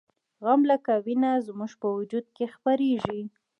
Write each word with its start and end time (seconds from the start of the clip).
غم 0.45 0.61
لکه 0.71 0.93
وینه 1.05 1.31
زموږ 1.47 1.71
په 1.81 1.87
وجود 1.97 2.25
کې 2.35 2.45
خپریږي 2.55 3.21